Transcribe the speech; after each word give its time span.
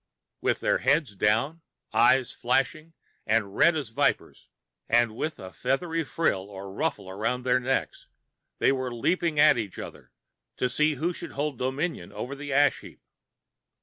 With 0.41 0.61
their 0.61 0.79
heads 0.79 1.15
down, 1.15 1.61
eyes 1.93 2.31
flashing, 2.31 2.95
and 3.27 3.55
red 3.55 3.75
as[Pg 3.75 3.93
47] 3.93 3.95
vipers, 3.95 4.47
and 4.89 5.15
with 5.15 5.37
a 5.37 5.51
feathery 5.51 6.03
frill 6.03 6.49
or 6.49 6.73
ruffle 6.73 7.13
about 7.13 7.43
their 7.43 7.59
necks, 7.59 8.07
they 8.57 8.71
were 8.71 8.91
leaping 8.91 9.39
at 9.39 9.59
each 9.59 9.77
other, 9.77 10.11
to 10.57 10.69
see 10.69 10.95
who 10.95 11.13
should 11.13 11.33
hold 11.33 11.59
dominion 11.59 12.11
over 12.13 12.33
the 12.33 12.51
ash 12.51 12.79
heap. 12.79 13.03